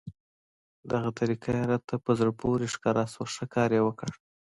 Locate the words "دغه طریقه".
0.91-1.49